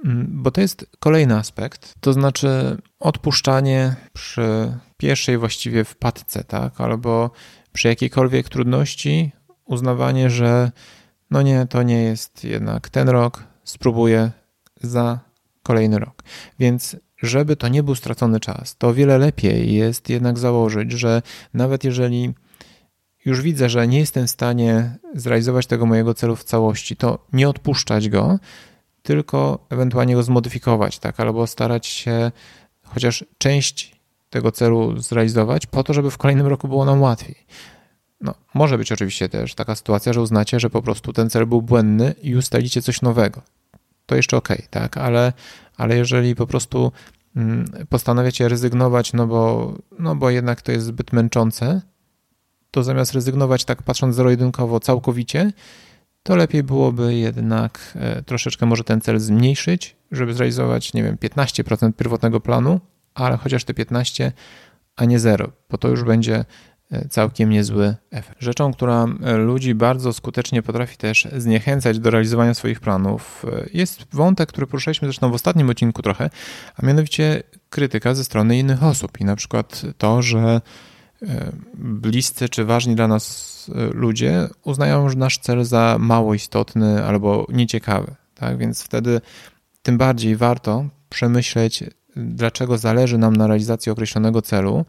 Mm, 0.04 0.26
bo 0.30 0.50
to 0.50 0.60
jest 0.60 0.86
kolejny 0.98 1.36
aspekt, 1.36 1.94
to 2.00 2.12
znaczy 2.12 2.76
odpuszczanie 3.00 3.96
przy 4.12 4.72
pierwszej 4.96 5.38
właściwie 5.38 5.84
wpadce, 5.84 6.44
tak, 6.44 6.80
albo 6.80 7.30
przy 7.72 7.88
jakiejkolwiek 7.88 8.48
trudności, 8.48 9.32
uznawanie, 9.64 10.30
że 10.30 10.70
no 11.30 11.42
nie, 11.42 11.66
to 11.66 11.82
nie 11.82 12.02
jest 12.02 12.44
jednak 12.44 12.88
ten 12.88 13.08
rok, 13.08 13.44
spróbuję 13.64 14.30
za 14.82 15.18
kolejny 15.62 15.98
rok. 15.98 16.22
Więc 16.58 16.96
żeby 17.22 17.56
to 17.56 17.68
nie 17.68 17.82
był 17.82 17.94
stracony 17.94 18.40
czas, 18.40 18.76
to 18.76 18.88
o 18.88 18.94
wiele 18.94 19.18
lepiej 19.18 19.74
jest 19.74 20.08
jednak 20.08 20.38
założyć, 20.38 20.92
że 20.92 21.22
nawet 21.54 21.84
jeżeli 21.84 22.34
już 23.24 23.42
widzę, 23.42 23.68
że 23.68 23.88
nie 23.88 23.98
jestem 23.98 24.26
w 24.26 24.30
stanie 24.30 24.98
zrealizować 25.14 25.66
tego 25.66 25.86
mojego 25.86 26.14
celu 26.14 26.36
w 26.36 26.44
całości, 26.44 26.96
to 26.96 27.26
nie 27.32 27.48
odpuszczać 27.48 28.08
go, 28.08 28.38
tylko 29.02 29.66
ewentualnie 29.70 30.14
go 30.14 30.22
zmodyfikować, 30.22 30.98
tak, 30.98 31.20
albo 31.20 31.46
starać 31.46 31.86
się 31.86 32.32
chociaż 32.82 33.24
część 33.38 33.96
tego 34.30 34.52
celu 34.52 35.00
zrealizować, 35.00 35.66
po 35.66 35.84
to, 35.84 35.94
żeby 35.94 36.10
w 36.10 36.18
kolejnym 36.18 36.46
roku 36.46 36.68
było 36.68 36.84
nam 36.84 37.02
łatwiej. 37.02 37.36
No, 38.20 38.34
może 38.54 38.78
być 38.78 38.92
oczywiście 38.92 39.28
też 39.28 39.54
taka 39.54 39.74
sytuacja, 39.74 40.12
że 40.12 40.22
uznacie, 40.22 40.60
że 40.60 40.70
po 40.70 40.82
prostu 40.82 41.12
ten 41.12 41.30
cel 41.30 41.46
był 41.46 41.62
błędny 41.62 42.14
i 42.22 42.36
ustalicie 42.36 42.82
coś 42.82 43.02
nowego. 43.02 43.42
To 44.08 44.16
jeszcze 44.16 44.36
ok, 44.36 44.48
tak, 44.70 44.96
ale, 44.96 45.32
ale 45.76 45.96
jeżeli 45.96 46.34
po 46.34 46.46
prostu 46.46 46.92
mm, 47.36 47.64
postanawiacie 47.88 48.48
rezygnować, 48.48 49.12
no 49.12 49.26
bo, 49.26 49.74
no 49.98 50.16
bo 50.16 50.30
jednak 50.30 50.62
to 50.62 50.72
jest 50.72 50.86
zbyt 50.86 51.12
męczące, 51.12 51.82
to 52.70 52.82
zamiast 52.82 53.12
rezygnować 53.12 53.64
tak 53.64 53.82
patrząc 53.82 54.16
zero-jedynkowo 54.16 54.80
całkowicie, 54.80 55.52
to 56.22 56.36
lepiej 56.36 56.62
byłoby 56.62 57.14
jednak 57.14 57.92
e, 57.94 58.22
troszeczkę 58.22 58.66
może 58.66 58.84
ten 58.84 59.00
cel 59.00 59.18
zmniejszyć, 59.18 59.96
żeby 60.12 60.34
zrealizować, 60.34 60.92
nie 60.92 61.02
wiem, 61.02 61.16
15% 61.16 61.92
pierwotnego 61.92 62.40
planu, 62.40 62.80
ale 63.14 63.36
chociaż 63.36 63.64
te 63.64 63.74
15, 63.74 64.32
a 64.96 65.04
nie 65.04 65.18
0, 65.18 65.50
bo 65.70 65.78
to 65.78 65.88
już 65.88 66.04
będzie 66.04 66.44
całkiem 67.10 67.50
niezły 67.50 67.94
efekt. 68.10 68.42
Rzeczą, 68.42 68.72
która 68.72 69.06
e, 69.22 69.36
ludzi 69.36 69.74
bardzo 69.74 70.12
skutecznie 70.12 70.62
potrafi 70.62 70.96
też 70.96 71.28
zniechęcać 71.36 71.98
do 71.98 72.10
realizowania 72.10 72.54
swoich 72.54 72.80
planów, 72.80 73.46
jest 73.74 74.06
wątek, 74.12 74.48
który 74.48 74.66
poruszaliśmy 74.66 75.08
zresztą 75.08 75.30
w 75.30 75.34
ostatnim 75.34 75.70
odcinku 75.70 76.02
trochę, 76.02 76.30
a 76.76 76.86
mianowicie 76.86 77.42
krytyka 77.70 78.14
ze 78.14 78.24
strony 78.24 78.58
innych 78.58 78.82
osób 78.82 79.20
i 79.20 79.24
na 79.24 79.36
przykład 79.36 79.82
to, 79.98 80.22
że 80.22 80.60
bliscy 81.74 82.48
czy 82.48 82.64
ważni 82.64 82.94
dla 82.94 83.08
nas 83.08 83.70
ludzie 83.94 84.48
uznają 84.64 85.08
nasz 85.16 85.38
cel 85.38 85.64
za 85.64 85.96
mało 86.00 86.34
istotny 86.34 87.04
albo 87.04 87.46
nieciekawy. 87.48 88.14
Tak? 88.34 88.58
Więc 88.58 88.82
wtedy 88.82 89.20
tym 89.82 89.98
bardziej 89.98 90.36
warto 90.36 90.84
przemyśleć, 91.08 91.84
dlaczego 92.16 92.78
zależy 92.78 93.18
nam 93.18 93.36
na 93.36 93.46
realizacji 93.46 93.92
określonego 93.92 94.42
celu, 94.42 94.84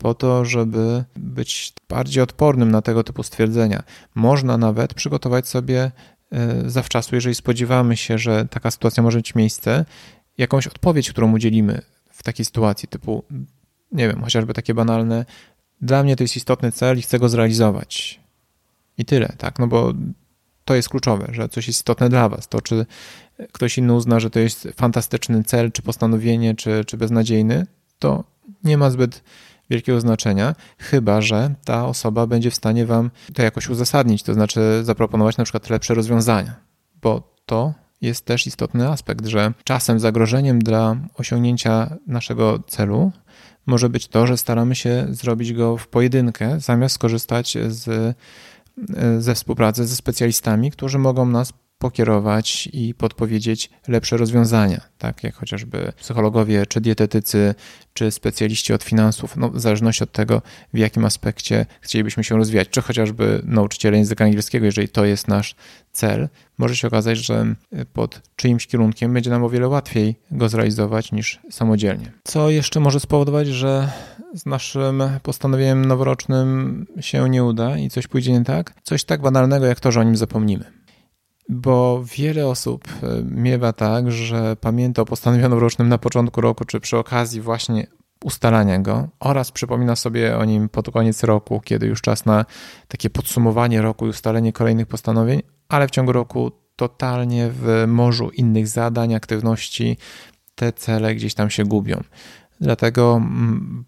po 0.00 0.14
to, 0.14 0.44
żeby 0.44 1.04
być 1.16 1.72
bardziej 1.88 2.22
odpornym 2.22 2.70
na 2.70 2.82
tego 2.82 3.04
typu 3.04 3.22
stwierdzenia. 3.22 3.82
Można 4.14 4.58
nawet 4.58 4.94
przygotować 4.94 5.48
sobie 5.48 5.90
e, 6.32 6.70
zawczasu, 6.70 7.14
jeżeli 7.14 7.34
spodziewamy 7.34 7.96
się, 7.96 8.18
że 8.18 8.48
taka 8.50 8.70
sytuacja 8.70 9.02
może 9.02 9.18
mieć 9.18 9.34
miejsce, 9.34 9.84
jakąś 10.38 10.66
odpowiedź, 10.66 11.10
którą 11.10 11.32
udzielimy 11.32 11.82
w 12.10 12.22
takiej 12.22 12.44
sytuacji, 12.44 12.88
typu, 12.88 13.24
nie 13.92 14.08
wiem, 14.08 14.22
chociażby 14.22 14.54
takie 14.54 14.74
banalne, 14.74 15.24
dla 15.80 16.02
mnie 16.02 16.16
to 16.16 16.24
jest 16.24 16.36
istotny 16.36 16.72
cel 16.72 16.98
i 16.98 17.02
chcę 17.02 17.18
go 17.18 17.28
zrealizować. 17.28 18.20
I 18.98 19.04
tyle, 19.04 19.32
tak? 19.38 19.58
No 19.58 19.66
bo 19.66 19.92
to 20.64 20.74
jest 20.74 20.88
kluczowe, 20.88 21.28
że 21.32 21.48
coś 21.48 21.66
jest 21.66 21.78
istotne 21.78 22.08
dla 22.08 22.28
Was. 22.28 22.48
To, 22.48 22.60
czy 22.60 22.86
ktoś 23.52 23.78
inny 23.78 23.94
uzna, 23.94 24.20
że 24.20 24.30
to 24.30 24.38
jest 24.38 24.68
fantastyczny 24.76 25.44
cel, 25.44 25.72
czy 25.72 25.82
postanowienie, 25.82 26.54
czy, 26.54 26.84
czy 26.84 26.96
beznadziejny, 26.96 27.66
to 27.98 28.24
nie 28.64 28.78
ma 28.78 28.90
zbyt 28.90 29.22
wielkiego 29.70 30.00
znaczenia, 30.00 30.54
chyba 30.78 31.20
że 31.20 31.54
ta 31.64 31.86
osoba 31.86 32.26
będzie 32.26 32.50
w 32.50 32.54
stanie 32.54 32.86
Wam 32.86 33.10
to 33.34 33.42
jakoś 33.42 33.68
uzasadnić, 33.68 34.22
to 34.22 34.34
znaczy 34.34 34.60
zaproponować 34.82 35.36
na 35.36 35.44
przykład 35.44 35.70
lepsze 35.70 35.94
rozwiązania, 35.94 36.54
bo 37.02 37.36
to 37.46 37.74
jest 38.00 38.24
też 38.24 38.46
istotny 38.46 38.88
aspekt, 38.88 39.26
że 39.26 39.52
czasem 39.64 40.00
zagrożeniem 40.00 40.58
dla 40.58 40.96
osiągnięcia 41.14 41.96
naszego 42.06 42.58
celu 42.58 43.12
może 43.66 43.88
być 43.88 44.08
to, 44.08 44.26
że 44.26 44.36
staramy 44.36 44.74
się 44.74 45.06
zrobić 45.10 45.52
go 45.52 45.76
w 45.76 45.88
pojedynkę, 45.88 46.60
zamiast 46.60 46.94
skorzystać 46.94 47.58
z, 47.68 48.16
ze 49.18 49.34
współpracy 49.34 49.86
ze 49.86 49.96
specjalistami, 49.96 50.70
którzy 50.70 50.98
mogą 50.98 51.26
nas 51.26 51.52
pokierować 51.80 52.68
i 52.72 52.94
podpowiedzieć 52.94 53.70
lepsze 53.88 54.16
rozwiązania, 54.16 54.80
tak 54.98 55.24
jak 55.24 55.34
chociażby 55.34 55.92
psychologowie, 55.96 56.66
czy 56.66 56.80
dietetycy, 56.80 57.54
czy 57.94 58.10
specjaliści 58.10 58.72
od 58.72 58.82
finansów, 58.82 59.36
no, 59.36 59.50
w 59.50 59.60
zależności 59.60 60.04
od 60.04 60.12
tego, 60.12 60.42
w 60.74 60.78
jakim 60.78 61.04
aspekcie 61.04 61.66
chcielibyśmy 61.80 62.24
się 62.24 62.36
rozwijać, 62.36 62.68
czy 62.68 62.82
chociażby 62.82 63.42
nauczyciele 63.44 63.98
języka 63.98 64.24
angielskiego, 64.24 64.66
jeżeli 64.66 64.88
to 64.88 65.04
jest 65.04 65.28
nasz 65.28 65.54
cel, 65.92 66.28
może 66.58 66.76
się 66.76 66.88
okazać, 66.88 67.18
że 67.18 67.54
pod 67.92 68.20
czyimś 68.36 68.66
kierunkiem 68.66 69.14
będzie 69.14 69.30
nam 69.30 69.44
o 69.44 69.48
wiele 69.48 69.68
łatwiej 69.68 70.16
go 70.30 70.48
zrealizować 70.48 71.12
niż 71.12 71.40
samodzielnie. 71.50 72.12
Co 72.24 72.50
jeszcze 72.50 72.80
może 72.80 73.00
spowodować, 73.00 73.48
że 73.48 73.92
z 74.34 74.46
naszym 74.46 75.02
postanowieniem 75.22 75.84
noworocznym 75.84 76.86
się 77.00 77.28
nie 77.28 77.44
uda 77.44 77.78
i 77.78 77.90
coś 77.90 78.06
pójdzie 78.06 78.32
nie 78.32 78.44
tak? 78.44 78.74
Coś 78.82 79.04
tak 79.04 79.20
banalnego, 79.20 79.66
jak 79.66 79.80
to, 79.80 79.92
że 79.92 80.00
o 80.00 80.02
nim 80.02 80.16
zapomnimy 80.16 80.79
bo 81.48 82.04
wiele 82.16 82.46
osób 82.46 82.88
e, 82.88 83.22
miewa 83.22 83.72
tak, 83.72 84.12
że 84.12 84.56
pamięta 84.56 85.02
o 85.02 85.04
postanowieniu 85.04 85.48
noworocznym 85.48 85.88
na 85.88 85.98
początku 85.98 86.40
roku, 86.40 86.64
czy 86.64 86.80
przy 86.80 86.98
okazji 86.98 87.40
właśnie 87.40 87.86
ustalania 88.24 88.78
go 88.78 89.08
oraz 89.20 89.52
przypomina 89.52 89.96
sobie 89.96 90.38
o 90.38 90.44
nim 90.44 90.68
pod 90.68 90.90
koniec 90.90 91.22
roku, 91.22 91.60
kiedy 91.64 91.86
już 91.86 92.00
czas 92.00 92.26
na 92.26 92.44
takie 92.88 93.10
podsumowanie 93.10 93.82
roku 93.82 94.06
i 94.06 94.08
ustalenie 94.08 94.52
kolejnych 94.52 94.86
postanowień, 94.86 95.42
ale 95.68 95.88
w 95.88 95.90
ciągu 95.90 96.12
roku 96.12 96.52
totalnie 96.76 97.50
w 97.52 97.84
morzu 97.88 98.30
innych 98.30 98.68
zadań, 98.68 99.14
aktywności 99.14 99.96
te 100.54 100.72
cele 100.72 101.14
gdzieś 101.14 101.34
tam 101.34 101.50
się 101.50 101.64
gubią. 101.64 102.02
Dlatego 102.60 103.22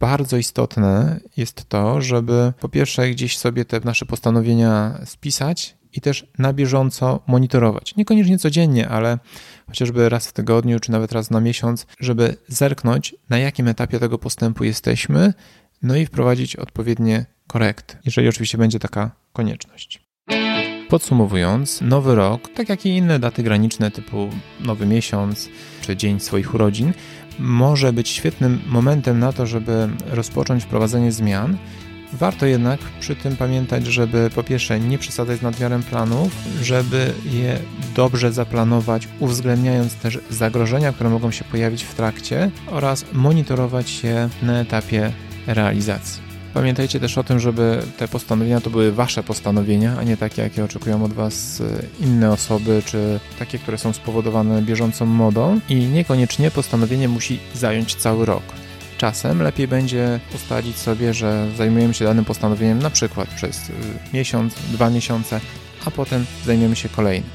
bardzo 0.01 0.37
istotne 0.37 1.21
jest 1.37 1.69
to, 1.69 2.01
żeby 2.01 2.53
po 2.61 2.69
pierwsze 2.69 3.11
gdzieś 3.11 3.39
sobie 3.39 3.65
te 3.65 3.81
nasze 3.81 4.07
postanowienia 4.07 4.99
spisać 5.05 5.77
i 5.93 6.01
też 6.01 6.27
na 6.39 6.53
bieżąco 6.53 7.21
monitorować. 7.27 7.97
Niekoniecznie 7.97 8.39
codziennie, 8.39 8.89
ale 8.89 9.19
chociażby 9.67 10.09
raz 10.09 10.29
w 10.29 10.33
tygodniu, 10.33 10.81
czy 10.81 10.91
nawet 10.91 11.13
raz 11.13 11.31
na 11.31 11.41
miesiąc, 11.41 11.87
żeby 12.01 12.37
zerknąć, 12.49 13.15
na 13.31 13.39
jakim 13.39 13.69
etapie 13.69 13.99
tego 13.99 14.19
postępu 14.19 14.65
jesteśmy, 14.65 15.35
no 15.83 15.97
i 15.97 16.07
wprowadzić 16.07 16.57
odpowiednie 16.57 17.27
korekty, 17.47 17.97
jeżeli 18.05 18.29
oczywiście 18.29 18.59
będzie 18.59 18.79
taka 18.79 19.11
konieczność. 19.33 20.03
Podsumowując, 20.89 21.81
nowy 21.81 22.15
rok, 22.15 22.49
tak 22.55 22.69
jak 22.69 22.87
i 22.87 22.89
inne 22.89 23.19
daty 23.19 23.43
graniczne 23.43 23.91
typu 23.91 24.29
nowy 24.61 24.87
miesiąc 24.87 25.49
czy 25.81 25.97
dzień 25.97 26.21
swoich 26.21 26.55
urodzin, 26.55 26.93
może 27.39 27.93
być 27.93 28.09
świetnym 28.09 28.61
momentem 28.69 29.19
na 29.19 29.33
to, 29.33 29.47
żeby 29.47 29.89
rozpocząć 30.11 30.65
wprowadzenie 30.65 31.13
zmian 31.13 31.57
Warto 32.13 32.47
jednak 32.47 32.81
przy 33.01 33.17
tym 33.17 33.37
pamiętać, 33.37 33.87
żeby 33.87 34.31
po 34.35 34.43
pierwsze 34.43 34.81
nie 34.81 34.99
przesadzać 34.99 35.39
z 35.39 35.43
nadmiarem 35.43 35.83
planów, 35.83 36.33
żeby 36.63 37.13
je 37.25 37.59
dobrze 37.97 38.33
zaplanować, 38.33 39.09
uwzględniając 39.21 39.95
też 39.95 40.19
zagrożenia, 40.31 40.93
które 40.93 41.11
mogą 41.11 41.31
się 41.31 41.45
pojawić 41.45 41.83
w 41.83 41.95
trakcie 41.95 42.51
oraz 42.67 43.05
monitorować 43.13 44.05
je 44.05 44.29
na 44.43 44.61
etapie 44.61 45.13
realizacji. 45.47 46.23
Pamiętajcie 46.55 47.01
też 47.01 47.19
o 47.19 47.25
tym, 47.25 47.41
żeby 47.41 47.83
te 47.99 48.09
postanowienia 48.09 48.61
to 48.61 48.71
były 48.71 48.93
Wasze 48.93 49.23
postanowienia, 49.23 49.97
a 49.99 50.03
nie 50.03 50.17
takie, 50.17 50.43
jakie 50.43 50.65
oczekują 50.65 51.05
od 51.05 51.13
Was 51.13 51.61
e, 51.61 52.05
inne 52.05 52.31
osoby, 52.33 52.83
czy 52.87 53.21
takie, 53.39 53.59
które 53.59 53.79
są 53.79 53.93
spowodowane 53.93 54.63
bieżącą 54.63 55.07
modą 55.07 55.61
i 55.69 55.75
niekoniecznie 55.75 56.51
postanowienie 56.51 57.09
musi 57.09 57.39
zająć 57.55 57.95
cały 57.95 58.27
rok. 58.27 58.43
Czasem 59.03 59.43
lepiej 59.43 59.69
będzie 59.69 60.21
ustalić 60.35 60.77
sobie, 60.77 61.15
że 61.15 61.49
zajmujemy 61.57 61.95
się 61.95 62.05
danym 62.05 62.25
postanowieniem 62.25 62.79
na 62.79 62.91
przykład 62.91 63.29
przez 63.29 63.71
y, 63.71 63.73
miesiąc, 64.15 64.55
dwa 64.55 64.91
miesiące, 64.91 65.41
a 65.85 65.91
potem 65.91 66.27
zajmiemy 66.45 66.77
się 66.77 66.89
kolejnym. 66.89 67.31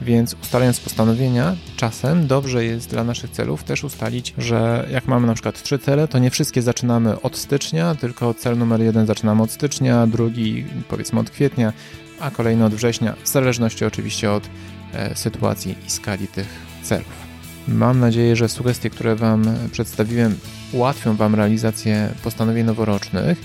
Więc 0.00 0.36
ustalając 0.42 0.80
postanowienia, 0.80 1.56
czasem 1.76 2.26
dobrze 2.26 2.64
jest 2.64 2.90
dla 2.90 3.04
naszych 3.04 3.30
celów 3.30 3.64
też 3.64 3.84
ustalić, 3.84 4.34
że 4.38 4.88
jak 4.90 5.06
mamy 5.06 5.26
na 5.26 5.34
przykład 5.34 5.62
trzy 5.62 5.78
cele, 5.78 6.08
to 6.08 6.18
nie 6.18 6.30
wszystkie 6.30 6.62
zaczynamy 6.62 7.20
od 7.20 7.36
stycznia, 7.36 7.94
tylko 7.94 8.34
cel 8.34 8.58
numer 8.58 8.80
jeden 8.80 9.06
zaczynamy 9.06 9.42
od 9.42 9.50
stycznia, 9.50 10.06
drugi 10.06 10.64
powiedzmy 10.88 11.20
od 11.20 11.30
kwietnia, 11.30 11.72
a 12.20 12.30
kolejny 12.30 12.64
od 12.64 12.74
września, 12.74 13.14
w 13.24 13.28
zależności 13.28 13.84
oczywiście 13.84 14.32
od 14.32 14.50
e, 14.92 15.16
sytuacji 15.16 15.74
i 15.86 15.90
skali 15.90 16.28
tych 16.28 16.48
celów. 16.82 17.24
Mam 17.68 18.00
nadzieję, 18.00 18.36
że 18.36 18.48
sugestie, 18.48 18.90
które 18.90 19.16
Wam 19.16 19.44
przedstawiłem, 19.72 20.36
ułatwią 20.74 21.16
Wam 21.16 21.34
realizację 21.34 22.08
postanowień 22.22 22.66
noworocznych. 22.66 23.38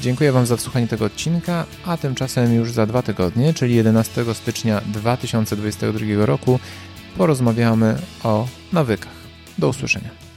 Dziękuję 0.00 0.32
Wam 0.32 0.46
za 0.46 0.56
wsłuchanie 0.56 0.88
tego 0.88 1.04
odcinka, 1.04 1.64
a 1.86 1.96
tymczasem 1.96 2.54
już 2.54 2.72
za 2.72 2.86
dwa 2.86 3.02
tygodnie, 3.02 3.54
czyli 3.54 3.74
11 3.74 4.34
stycznia 4.34 4.80
2022 4.86 6.26
roku, 6.26 6.60
porozmawiamy 7.16 7.98
o 8.24 8.48
nawykach. 8.72 9.18
Do 9.58 9.68
usłyszenia. 9.68 10.27